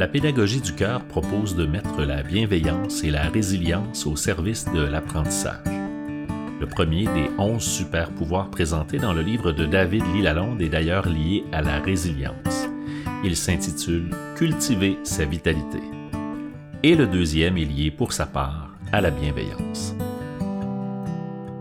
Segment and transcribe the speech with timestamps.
[0.00, 4.80] La pédagogie du cœur propose de mettre la bienveillance et la résilience au service de
[4.80, 5.62] l'apprentissage.
[6.58, 11.06] Le premier des onze super pouvoirs présentés dans le livre de David Lilalonde est d'ailleurs
[11.06, 12.66] lié à la résilience.
[13.24, 15.82] Il s'intitule Cultiver sa vitalité.
[16.82, 19.94] Et le deuxième est lié pour sa part à la bienveillance.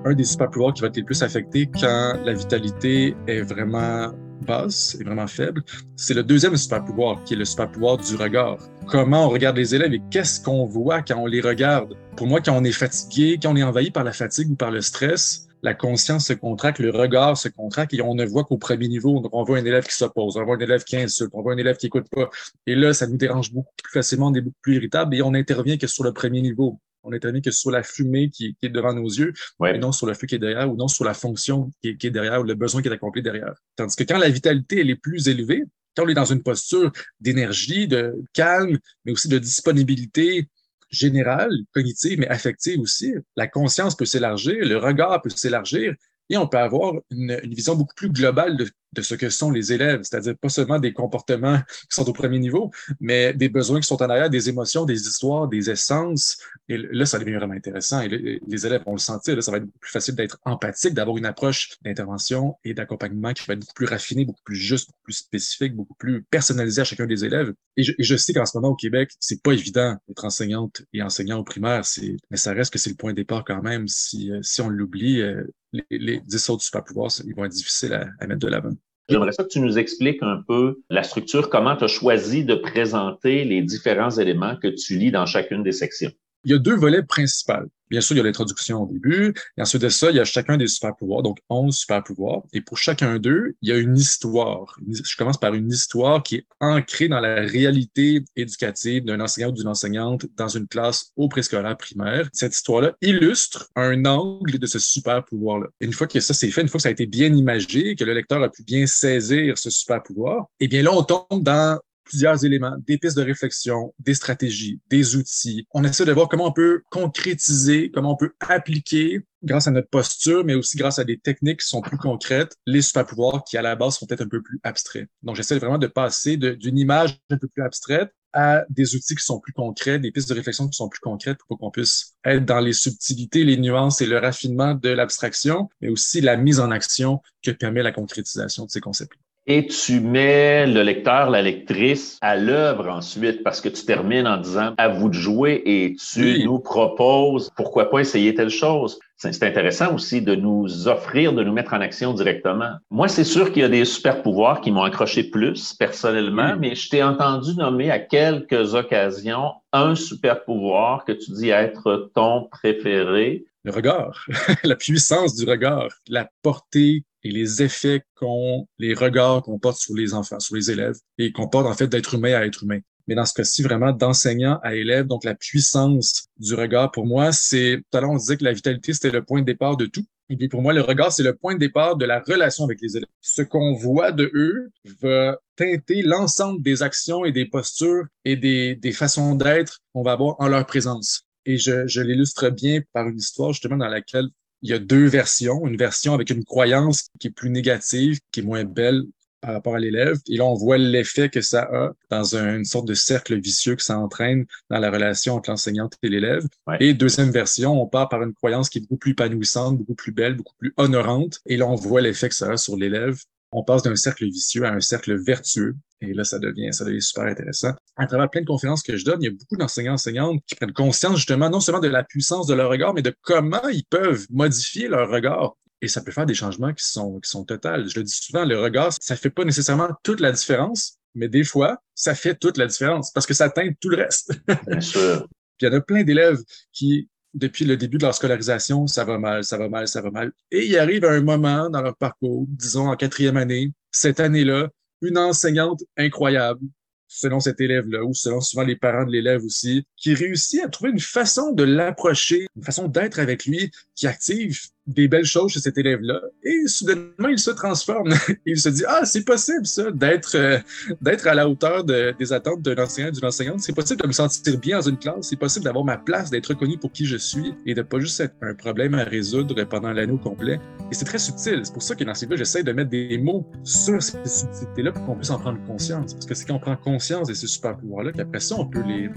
[0.06, 4.14] Un des super pouvoirs qui va être le plus affecté quand la vitalité est vraiment
[4.42, 5.64] basse et vraiment faible,
[5.96, 8.58] c'est le deuxième super pouvoir, qui est le super pouvoir du regard.
[8.88, 11.96] Comment on regarde les élèves et qu'est-ce qu'on voit quand on les regarde?
[12.18, 14.72] Pour moi, quand on est fatigué, quand on est envahi par la fatigue ou par
[14.72, 18.58] le stress, la conscience se contracte, le regard se contracte et on ne voit qu'au
[18.58, 19.20] premier niveau.
[19.20, 21.54] Donc, on voit un élève qui s'oppose, on voit un élève qui insulte, on voit
[21.54, 22.30] un élève qui écoute pas.
[22.66, 25.34] Et là, ça nous dérange beaucoup plus facilement, on est beaucoup plus irritable et on
[25.34, 28.70] intervient que sur le premier niveau on est intervient que sur la fumée qui, est
[28.70, 29.34] devant nos yeux,
[29.66, 32.10] et non sur le feu qui est derrière, ou non sur la fonction qui est,
[32.10, 33.54] derrière, ou le besoin qui est accompli derrière.
[33.76, 35.64] Tandis que quand la vitalité elle est plus élevée,
[35.96, 40.48] quand on est dans une posture d'énergie, de calme, mais aussi de disponibilité
[40.90, 45.94] générale, cognitive, mais affective aussi, la conscience peut s'élargir, le regard peut s'élargir,
[46.30, 49.74] et on peut avoir une, vision beaucoup plus globale de, de ce que sont les
[49.74, 53.88] élèves, c'est-à-dire pas seulement des comportements qui sont au premier niveau, mais des besoins qui
[53.88, 56.38] sont en arrière, des émotions, des histoires, des essences.
[56.68, 58.02] Et là, ça devient vraiment intéressant.
[58.02, 59.36] Et les élèves vont le sentir.
[59.36, 63.46] Là, ça va être plus facile d'être empathique, d'avoir une approche d'intervention et d'accompagnement qui
[63.46, 66.86] va être beaucoup plus raffinée, beaucoup plus juste, beaucoup plus spécifique, beaucoup plus personnalisée à
[66.86, 67.54] chacun des élèves.
[67.78, 71.40] Et je, sais qu'en ce moment au Québec, c'est pas évident d'être enseignante et enseignant
[71.40, 71.84] au primaire,
[72.30, 73.88] mais ça reste que c'est le point de départ quand même.
[73.88, 75.44] Si, euh, on l'oublie, euh,
[75.74, 78.74] les, les 10 autres super pouvoirs, ils vont être difficiles à, à mettre de l'avant.
[79.10, 82.54] J'aimerais ça que tu nous expliques un peu la structure, comment tu as choisi de
[82.54, 86.12] présenter les différents éléments que tu lis dans chacune des sections.
[86.44, 87.70] Il y a deux volets principaux.
[87.90, 90.26] Bien sûr, il y a l'introduction au début, et ensuite de ça, il y a
[90.26, 92.44] chacun des super pouvoirs, donc 11 super pouvoirs.
[92.54, 94.78] Et pour chacun d'eux, il y a une histoire.
[94.88, 99.54] Je commence par une histoire qui est ancrée dans la réalité éducative d'un enseignant ou
[99.54, 102.30] d'une enseignante dans une classe au préscolaire primaire.
[102.32, 105.68] Cette histoire-là illustre un angle de ce super pouvoir-là.
[105.80, 108.04] Une fois que ça s'est fait, une fois que ça a été bien imagé, que
[108.04, 111.80] le lecteur a pu bien saisir ce super pouvoir, eh bien là, on tombe dans
[112.10, 115.68] plusieurs éléments, des pistes de réflexion, des stratégies, des outils.
[115.72, 119.90] On essaie de voir comment on peut concrétiser, comment on peut appliquer grâce à notre
[119.90, 123.58] posture, mais aussi grâce à des techniques qui sont plus concrètes, les super pouvoirs qui,
[123.58, 125.08] à la base, sont peut-être un peu plus abstraits.
[125.22, 129.24] Donc, j'essaie vraiment de passer d'une image un peu plus abstraite à des outils qui
[129.24, 132.46] sont plus concrets, des pistes de réflexion qui sont plus concrètes pour qu'on puisse être
[132.46, 136.70] dans les subtilités, les nuances et le raffinement de l'abstraction, mais aussi la mise en
[136.70, 139.18] action que permet la concrétisation de ces concepts
[139.50, 144.38] et tu mets le lecteur, la lectrice à l'œuvre ensuite parce que tu termines en
[144.38, 149.00] disant à vous de jouer et tu nous proposes pourquoi pas essayer telle chose.
[149.22, 152.78] C'est intéressant aussi de nous offrir, de nous mettre en action directement.
[152.90, 156.74] Moi, c'est sûr qu'il y a des super pouvoirs qui m'ont accroché plus personnellement, mais
[156.74, 162.48] je t'ai entendu nommer à quelques occasions un super pouvoir que tu dis être ton
[162.50, 163.44] préféré.
[163.66, 164.26] Le regard,
[164.64, 169.96] la puissance du regard, la portée et les effets qu'ont les regards qu'on porte sur
[169.96, 172.80] les enfants, sur les élèves, et qu'on porte en fait d'être humain à être humain.
[173.10, 177.32] Mais dans ce cas-ci, vraiment d'enseignant à élève, donc la puissance du regard, pour moi,
[177.32, 179.88] c'est, tout à l'heure on disait que la vitalité, c'était le point de départ de
[179.88, 180.06] tout.
[180.30, 182.80] Et puis pour moi, le regard, c'est le point de départ de la relation avec
[182.82, 183.10] les élèves.
[183.20, 184.70] Ce qu'on voit de eux
[185.02, 190.12] va teinter l'ensemble des actions et des postures et des, des façons d'être qu'on va
[190.12, 191.24] avoir en leur présence.
[191.48, 194.28] Et je, je l'illustre bien par une histoire justement dans laquelle
[194.62, 195.66] il y a deux versions.
[195.66, 199.02] Une version avec une croyance qui est plus négative, qui est moins belle
[199.42, 200.18] par rapport à l'élève.
[200.28, 203.84] Et là, on voit l'effet que ça a dans une sorte de cercle vicieux que
[203.84, 206.46] ça entraîne dans la relation entre l'enseignante et l'élève.
[206.80, 210.12] Et deuxième version, on part par une croyance qui est beaucoup plus épanouissante, beaucoup plus
[210.12, 211.40] belle, beaucoup plus honorante.
[211.46, 213.18] Et là, on voit l'effet que ça a sur l'élève
[213.52, 215.76] on passe d'un cercle vicieux à un cercle vertueux.
[216.02, 217.74] Et là, ça devient, ça devient super intéressant.
[217.98, 220.56] À travers plein de conférences que je donne, il y a beaucoup d'enseignants enseignantes qui
[220.56, 223.86] prennent conscience justement non seulement de la puissance de leur regard, mais de comment ils
[223.86, 225.56] peuvent modifier leur regard.
[225.82, 227.88] Et ça peut faire des changements qui sont, qui sont totaux.
[227.88, 231.44] Je le dis souvent, le regard, ça fait pas nécessairement toute la différence, mais des
[231.44, 234.34] fois, ça fait toute la différence parce que ça teinte tout le reste.
[234.68, 235.28] Bien sûr.
[235.58, 236.40] Puis il y en a plein d'élèves
[236.72, 240.10] qui depuis le début de leur scolarisation, ça va mal, ça va mal, ça va
[240.12, 240.32] mal.
[240.52, 244.70] Et il arrive un moment dans leur parcours, disons en quatrième année, cette année-là,
[245.02, 246.62] une enseignante incroyable,
[247.08, 250.92] selon cet élève-là, ou selon souvent les parents de l'élève aussi, qui réussit à trouver
[250.92, 254.60] une façon de l'approcher, une façon d'être avec lui qui active
[254.90, 258.14] des belles choses chez cet élève-là et soudainement il se transforme.
[258.46, 260.58] il se dit ah c'est possible ça d'être euh,
[261.02, 263.60] d'être à la hauteur de, des attentes d'un enseignant d'une enseignante.
[263.60, 265.30] C'est possible de me sentir bien dans une classe.
[265.30, 268.20] C'est possible d'avoir ma place, d'être reconnu pour qui je suis et de pas juste
[268.20, 270.60] être un problème à résoudre pendant l'année au complet.
[270.92, 271.62] Et c'est très subtil.
[271.64, 275.06] C'est pour ça que dans ces j'essaie de mettre des mots sur cette subtilité-là pour
[275.06, 276.14] qu'on puisse en prendre conscience.
[276.14, 278.84] Parce que c'est quand on prend conscience de ces super pouvoirs-là qu'après ça on peut
[278.88, 279.10] les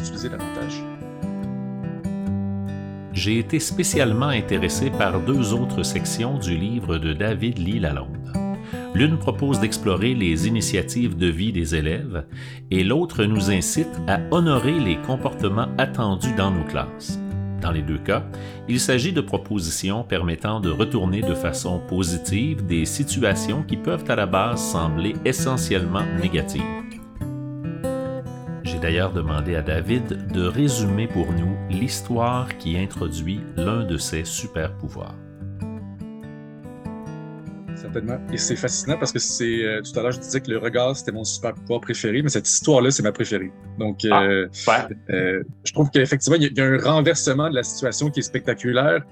[0.00, 0.82] utiliser davantage
[3.20, 8.32] j'ai été spécialement intéressé par deux autres sections du livre de David Lee Lalonde.
[8.94, 12.24] L'une propose d'explorer les initiatives de vie des élèves
[12.70, 17.20] et l'autre nous incite à honorer les comportements attendus dans nos classes.
[17.60, 18.24] Dans les deux cas,
[18.70, 24.16] il s'agit de propositions permettant de retourner de façon positive des situations qui peuvent à
[24.16, 26.62] la base sembler essentiellement négatives
[28.80, 34.76] d'ailleurs demandé à David de résumer pour nous l'histoire qui introduit l'un de ses super
[34.78, 35.16] pouvoirs.
[37.76, 38.18] Certainement.
[38.32, 40.94] Et c'est fascinant parce que c'est euh, tout à l'heure je disais que le regard
[40.94, 43.52] c'était mon super pouvoir préféré, mais cette histoire-là c'est ma préférée.
[43.78, 48.10] Donc euh, ah, euh, je trouve qu'effectivement il y, a un renversement de la situation
[48.10, 49.02] qui est spectaculaire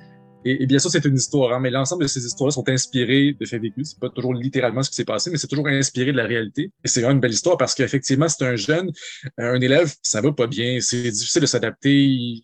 [0.44, 3.46] et, bien sûr, c'est une histoire, hein, mais l'ensemble de ces histoires-là sont inspirées de
[3.46, 3.90] faits vécus.
[3.90, 6.70] C'est pas toujours littéralement ce qui s'est passé, mais c'est toujours inspiré de la réalité.
[6.84, 8.90] Et c'est vraiment une belle histoire parce qu'effectivement, c'est un jeune,
[9.40, 12.40] euh, un élève, ça va pas bien, c'est difficile de s'adapter.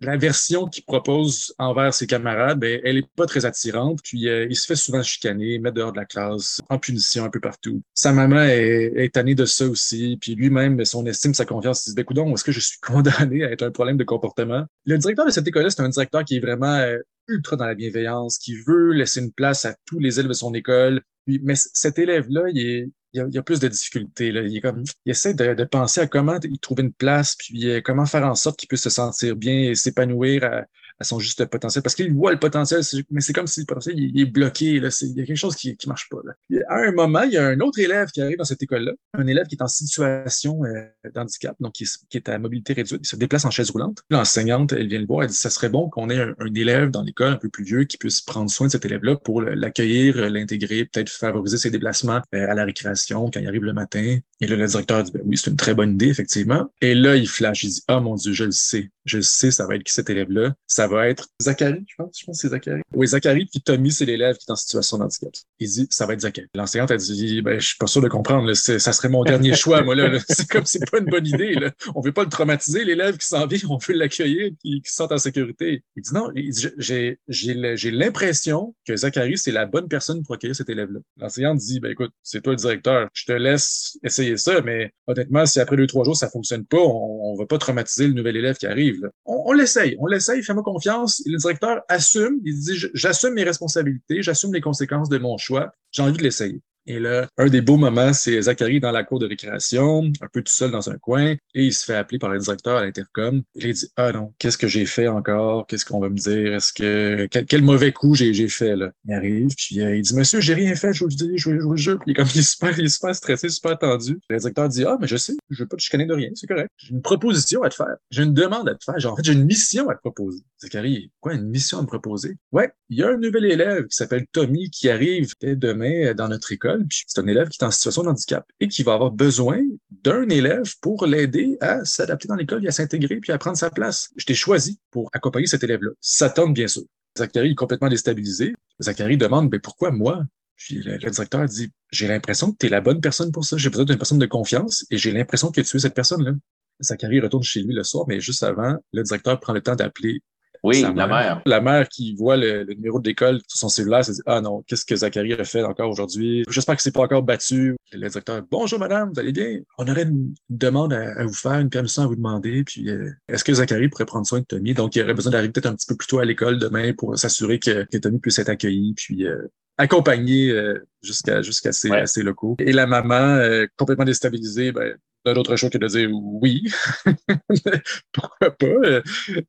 [0.00, 4.00] La version qu'il propose envers ses camarades, ben, elle est pas très attirante.
[4.02, 7.30] Puis euh, il se fait souvent chicaner, mettre dehors de la classe, en punition un
[7.30, 7.82] peu partout.
[7.94, 10.18] Sa maman est, est tannée de ça aussi.
[10.20, 13.44] Puis lui-même, son estime, sa confiance, il se dit, ben, est-ce que je suis condamné
[13.44, 14.64] à être un problème de comportement?
[14.86, 16.98] Le directeur de cette école-là, c'est un directeur qui est vraiment euh,
[17.28, 20.54] ultra dans la bienveillance, qui veut laisser une place à tous les élèves de son
[20.54, 21.02] école.
[21.26, 24.32] mais cet élève-là, il, est, il, a, plus de difficultés.
[24.32, 24.42] Là.
[24.42, 27.80] Il, est comme, il essaie de, penser à comment y trouver une place, puis euh,
[27.82, 30.64] comment faire en sorte qu'il puisse se sentir bien et s'épanouir à,
[31.00, 31.82] à son juste potentiel.
[31.82, 32.80] Parce qu'il voit le potentiel,
[33.10, 34.80] mais c'est comme si le potentiel il, est bloqué.
[34.80, 34.88] Là.
[35.02, 36.18] Il y a quelque chose qui ne marche pas.
[36.24, 36.62] Là.
[36.68, 39.26] À un moment, il y a un autre élève qui arrive dans cette école-là, un
[39.26, 40.84] élève qui est en situation euh,
[41.14, 44.02] d'handicap, donc qui est, qui est, à mobilité réduite, il se déplace en chaise roulante.
[44.10, 47.02] L'enseignante, elle vient le voir, elle dit ça serait bon qu'on ait un, élève dans
[47.02, 50.86] l'école un peu plus vieux qui puisse prendre soin de cet élève-là pour l'accueillir, l'intégrer,
[50.86, 54.18] peut-être favoriser ses déplacements euh, à la récréation quand il arrive le matin.
[54.40, 56.70] Et là, le directeur dit ben oui, c'est une très bonne idée, effectivement.
[56.80, 59.66] Et là, il flash, il dit Ah mon Dieu, je le sais je sais, ça
[59.66, 60.54] va être qui cet élève-là?
[60.88, 62.18] Va être Zachary, je pense.
[62.18, 62.82] Je pense que c'est Zachary.
[62.92, 65.30] Oui, Zachary, puis Tommy, c'est l'élève qui est en situation d'handicap.
[65.58, 66.48] Il dit, ça va être Zachary.
[66.54, 68.52] L'enseignante a dit, ben, je suis pas sûr de comprendre.
[68.54, 70.18] Ça serait mon dernier choix, moi, là.
[70.28, 71.70] C'est comme, c'est pas une bonne idée, là.
[71.94, 73.58] On veut pas le traumatiser, l'élève qui s'en vient.
[73.68, 75.82] On veut l'accueillir, qui, se sent en sécurité.
[75.96, 76.30] Il dit, non,
[76.78, 81.00] j'ai, j'ai l'impression que Zachary, c'est la bonne personne pour accueillir cet élève-là.
[81.18, 83.08] L'enseignante dit, ben, écoute, c'est toi le directeur.
[83.12, 86.78] Je te laisse essayer ça, mais honnêtement, si après deux, trois jours, ça fonctionne pas,
[86.78, 89.10] on, on va pas traumatiser le nouvel élève qui arrive.
[89.24, 91.22] On, l'essaye, on l'essaye, fais-moi confiance.
[91.26, 96.02] le directeur assume, il dit j'assume mes responsabilités, j'assume les conséquences de mon choix, j'ai
[96.02, 96.60] envie de l'essayer.
[96.88, 100.40] Et là, un des beaux moments, c'est Zachary dans la cour de récréation, un peu
[100.40, 103.42] tout seul dans un coin, et il se fait appeler par le directeur à l'intercom.
[103.56, 105.66] Il dit Ah non, qu'est-ce que j'ai fait encore?
[105.66, 106.54] Qu'est-ce qu'on va me dire?
[106.54, 108.90] Est-ce que quel, mauvais coup j'ai, fait là?
[109.04, 111.72] Il arrive, puis euh, il dit Monsieur, j'ai rien fait, je vous dis, je joue
[111.72, 111.98] le jeu.
[111.98, 114.18] Puis comme il est super, il est super stressé, super tendu.
[114.30, 116.46] Le directeur dit Ah, mais je sais, je veux pas te chicaner de rien, c'est
[116.46, 116.70] correct.
[116.78, 117.96] J'ai une proposition à te faire.
[118.10, 118.98] J'ai une demande à te faire.
[118.98, 120.40] Genre, en fait, j'ai une mission à te proposer.
[120.62, 122.38] Zachary, quoi, une mission à me proposer?
[122.50, 126.28] Ouais, il y a un nouvel élève qui s'appelle Tommy qui arrive dès demain dans
[126.28, 129.10] notre école c'est un élève qui est en situation de handicap et qui va avoir
[129.10, 129.60] besoin
[129.90, 133.70] d'un élève pour l'aider à s'adapter dans l'école et à s'intégrer puis à prendre sa
[133.70, 134.10] place.
[134.16, 135.90] Je t'ai choisi pour accompagner cet élève-là.
[136.00, 136.82] Ça tombe bien sûr.
[137.16, 138.54] Zachary est complètement déstabilisé.
[138.80, 140.24] Zachary demande, mais pourquoi moi?
[140.56, 143.56] Puis le, directeur dit, j'ai l'impression que tu es la bonne personne pour ça.
[143.56, 146.32] J'ai besoin d'une personne de confiance et j'ai l'impression que tu es cette personne-là.
[146.80, 150.20] Zachary retourne chez lui le soir, mais juste avant, le directeur prend le temps d'appeler
[150.62, 151.42] oui, la mère.
[151.46, 154.84] La mère qui voit le, numéro d'école sur son cellulaire, se dit Ah non, qu'est-ce
[154.84, 156.44] que Zachary a fait encore aujourd'hui?
[156.48, 157.76] J'espère que c'est pas encore battu.
[157.92, 159.60] Le directeur Bonjour madame, vous allez bien?
[159.78, 162.64] On aurait une, demande à, vous faire, une permission à vous demander.
[162.64, 164.74] Puis euh, est-ce que Zachary pourrait prendre soin de Tommy?
[164.74, 167.18] Donc il aurait besoin d'arriver peut-être un petit peu plus tôt à l'école demain pour
[167.18, 168.94] s'assurer que, que, Tommy puisse être accueilli.
[168.94, 172.56] Puis euh, accompagné euh, jusqu'à jusqu'à ses, locaux.
[172.58, 173.40] Et la maman,
[173.76, 176.64] complètement déstabilisée, ben, d'autre chose que de dire oui.
[178.12, 179.02] Pourquoi pas?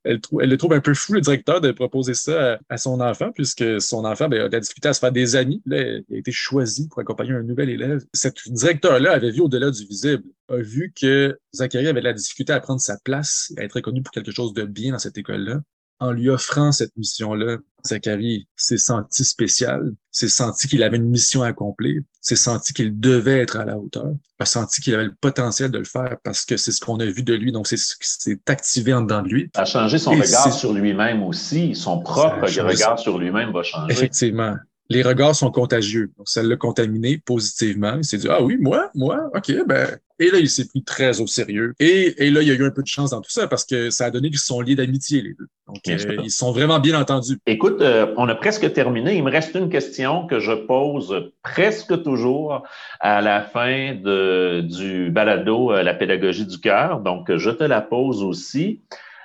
[0.03, 3.81] Elle, le trouve un peu fou, le directeur, de proposer ça à, son enfant, puisque
[3.81, 5.61] son enfant ben, a de la difficulté à se faire des amis.
[5.65, 8.03] Là, il a été choisi pour accompagner un nouvel élève.
[8.13, 12.53] Cet directeur-là avait vu au-delà du visible, a vu que Zachary avait de la difficulté
[12.53, 15.61] à prendre sa place, à être reconnu pour quelque chose de bien dans cette école-là.
[15.99, 21.43] En lui offrant cette mission-là, Zachary s'est senti spécial, s'est senti qu'il avait une mission
[21.43, 25.15] à accomplir, s'est senti qu'il devait être à la hauteur, a senti qu'il avait le
[25.19, 27.77] potentiel de le faire parce que c'est ce qu'on a vu de lui, donc c'est
[27.77, 29.49] ce qui s'est activé en dedans de lui.
[29.55, 33.93] A changé son regard sur lui-même aussi, son propre regard sur lui-même va changer.
[33.93, 34.55] Effectivement
[34.89, 36.11] les regards sont contagieux.
[36.17, 37.97] Donc, ça l'a contaminé positivement.
[37.97, 39.87] Il s'est dit, ah oui, moi, moi, OK, ben.
[40.21, 41.73] Et là, il s'est pris très au sérieux.
[41.79, 43.63] Et, et là, il y a eu un peu de chance dans tout ça parce
[43.63, 45.47] que ça a donné qu'ils sont liés d'amitié, les deux.
[45.65, 47.37] Donc, euh, ils sont vraiment bien entendus.
[47.45, 49.15] Écoute, euh, on a presque terminé.
[49.15, 52.63] Il me reste une question que je pose presque toujours
[52.99, 56.99] à la fin de, du balado euh, La pédagogie du cœur.
[56.99, 58.81] Donc, je te la pose aussi.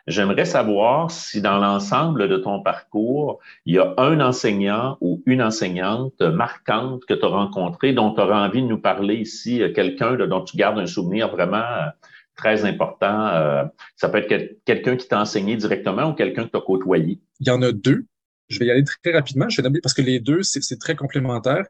[0.06, 5.42] J'aimerais savoir si dans l'ensemble de ton parcours, il y a un enseignant ou une
[5.42, 9.72] enseignante marquante que tu as rencontré, dont tu auras envie de nous parler ici, euh,
[9.72, 11.88] quelqu'un dont tu gardes un souvenir vraiment euh,
[12.36, 13.28] très important.
[13.28, 13.64] Euh,
[13.96, 17.20] ça peut être quelqu'un qui t'a enseigné directement ou quelqu'un que tu as côtoyé?
[17.40, 18.04] Il y en a deux.
[18.50, 19.48] Je vais y aller très rapidement.
[19.48, 21.64] Je vais parce que les deux, c'est très complémentaire.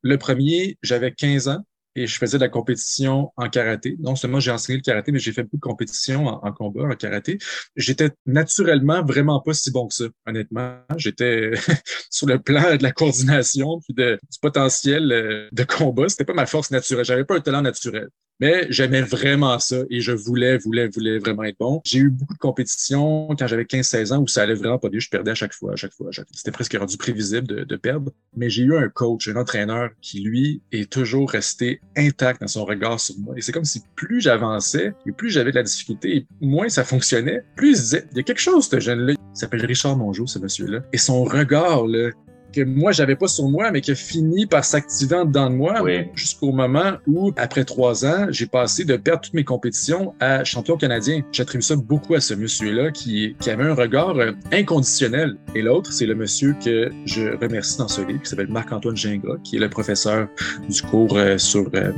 [0.00, 1.64] Le premier, j'avais 15 ans
[1.96, 3.96] et je faisais de la compétition en karaté.
[4.00, 6.96] Non seulement j'ai enseigné le karaté, mais j'ai fait beaucoup de compétitions en, combat, en
[6.96, 7.38] karaté.
[7.76, 10.78] J'étais naturellement vraiment pas si bon que ça, honnêtement.
[10.96, 11.52] J'étais
[12.10, 16.08] sur le plan de la coordination puis du potentiel euh, de combat.
[16.08, 17.04] C'était pas ma force naturelle.
[17.04, 18.08] J'avais pas un talent naturel.
[18.40, 21.80] Mais j'aimais vraiment ça et je voulais, voulais, voulais vraiment être bon.
[21.84, 25.00] J'ai eu beaucoup de compétitions quand j'avais 15-16 ans où ça allait vraiment pas bien.
[25.00, 26.10] Je perdais à chaque fois, à chaque fois.
[26.32, 28.12] C'était presque rendu prévisible de, perdre.
[28.36, 32.64] Mais j'ai eu un coach, un entraîneur qui, lui, est toujours resté intact dans son
[32.64, 33.34] regard sur moi.
[33.36, 36.84] Et c'est comme si plus j'avançais et plus j'avais de la difficulté et moins ça
[36.84, 39.12] fonctionnait, plus il disait, il y a quelque chose, ce jeune-là.
[39.12, 40.80] Il s'appelle Richard Mongeau, ce monsieur-là.
[40.92, 42.10] Et son regard, là,
[42.54, 45.54] que moi, j'avais pas sur moi, mais qui a fini par s'activer en dedans de
[45.54, 45.74] moi
[46.14, 50.76] jusqu'au moment où, après trois ans, j'ai passé de perdre toutes mes compétitions à champion
[50.76, 51.22] canadien.
[51.32, 55.36] J'attribue ça beaucoup à ce monsieur-là qui, qui avait un regard euh, inconditionnel.
[55.54, 59.38] Et l'autre, c'est le monsieur que je remercie dans ce livre, qui s'appelle Marc-Antoine Gingras,
[59.42, 60.28] qui est le professeur
[60.68, 61.92] du cours euh, sur euh,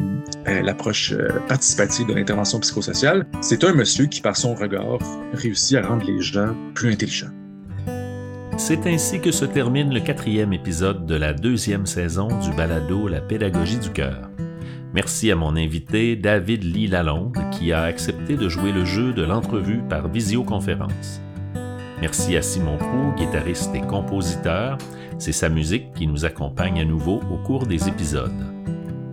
[0.63, 1.15] l'approche
[1.49, 3.27] participative de l'intervention psychosociale.
[3.41, 4.99] C'est un monsieur qui, par son regard,
[5.33, 7.31] réussit à rendre les gens plus intelligents.
[8.59, 13.21] C'est ainsi que se termine le quatrième épisode de la deuxième saison du balado La
[13.21, 14.31] pédagogie du cœur.
[14.95, 19.23] Merci à mon invité David Lee Lalonde qui a accepté de jouer le jeu de
[19.23, 21.21] l'entrevue par visioconférence.
[22.01, 24.79] Merci à Simon Prou, guitariste et compositeur.
[25.19, 28.47] C'est sa musique qui nous accompagne à nouveau au cours des épisodes.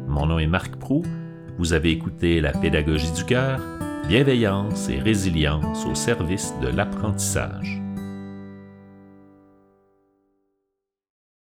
[0.07, 1.03] Mon nom est Marc Prou.
[1.57, 3.59] Vous avez écouté La pédagogie du cœur,
[4.07, 7.82] bienveillance et résilience au service de l'apprentissage.